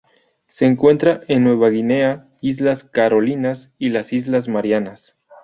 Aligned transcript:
Se 0.47 0.65
encuentra 0.65 1.21
en 1.27 1.43
Nueva 1.43 1.69
Guinea, 1.69 2.25
islas 2.41 2.83
Carolinas 2.83 3.69
y 3.77 3.89
las 3.89 4.13
islas 4.13 4.47
Marianas. 4.47 5.15